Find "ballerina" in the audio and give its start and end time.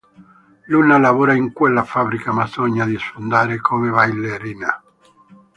3.91-4.81